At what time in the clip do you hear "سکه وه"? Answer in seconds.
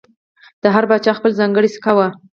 1.75-2.07